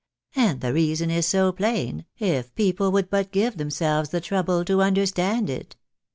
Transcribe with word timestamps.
And 0.35 0.61
the 0.61 0.73
reason 0.73 1.11
is 1.11 1.27
so 1.27 1.51
plain, 1.51 2.05
if 2.17 2.55
peojale 2.55 2.91
would 2.91 3.11
but 3.11 3.31
give 3.31 3.57
themselves 3.57 4.09
the 4.09 4.19
trouble 4.19 4.65
to 4.65 4.81
understand 4.81 5.47
it 5.47 5.75